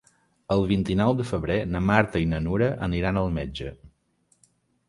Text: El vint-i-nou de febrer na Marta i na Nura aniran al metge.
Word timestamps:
El 0.53 0.63
vint-i-nou 0.71 1.13
de 1.19 1.25
febrer 1.33 1.57
na 1.75 1.81
Marta 1.89 2.23
i 2.23 2.27
na 2.31 2.39
Nura 2.47 2.73
aniran 2.89 3.23
al 3.25 3.33
metge. 3.39 3.75